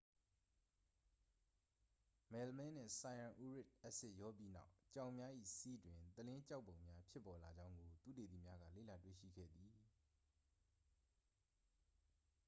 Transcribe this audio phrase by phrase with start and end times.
[2.31, 9.71] မယ်လမင်းနှင့် ဆိုင်ရန်အူရစ်အက်ဆစ် ရောပြီးနောက် ကြောင်များ၏ ဆီးတွင် သလင်းကျောက်ပုံများ ဖြစ်ပေါ်လာကြောင်းကို သုတေသီများက လေ့လာတွေ့ရှိခဲ့သည်